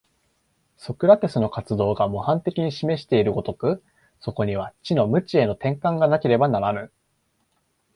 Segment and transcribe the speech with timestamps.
[0.77, 3.83] ソクラテスの活動が模範的に示している如く、
[4.19, 6.91] そこには知の無知への転換がなければならぬ。